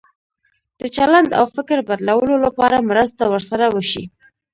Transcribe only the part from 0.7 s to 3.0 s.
د چلند او فکر بدلولو لپاره